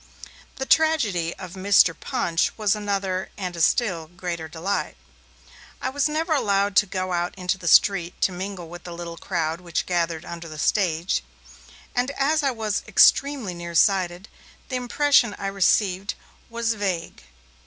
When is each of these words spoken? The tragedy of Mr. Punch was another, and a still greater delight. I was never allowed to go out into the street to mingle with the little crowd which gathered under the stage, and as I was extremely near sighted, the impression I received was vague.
The 0.55 0.65
tragedy 0.65 1.35
of 1.35 1.53
Mr. 1.53 1.93
Punch 1.93 2.57
was 2.57 2.75
another, 2.75 3.29
and 3.37 3.55
a 3.55 3.61
still 3.61 4.07
greater 4.07 4.47
delight. 4.47 4.95
I 5.79 5.91
was 5.91 6.09
never 6.09 6.33
allowed 6.33 6.75
to 6.77 6.87
go 6.87 7.13
out 7.13 7.35
into 7.37 7.59
the 7.59 7.67
street 7.67 8.19
to 8.21 8.31
mingle 8.31 8.67
with 8.67 8.83
the 8.83 8.93
little 8.95 9.17
crowd 9.17 9.61
which 9.61 9.85
gathered 9.85 10.25
under 10.25 10.49
the 10.49 10.57
stage, 10.57 11.23
and 11.93 12.09
as 12.17 12.41
I 12.41 12.49
was 12.49 12.81
extremely 12.87 13.53
near 13.53 13.75
sighted, 13.75 14.27
the 14.69 14.75
impression 14.75 15.35
I 15.37 15.45
received 15.45 16.15
was 16.49 16.73
vague. 16.73 17.21